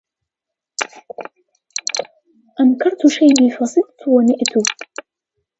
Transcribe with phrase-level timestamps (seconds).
[2.59, 4.65] أنكرت شيبي فصدت ونأت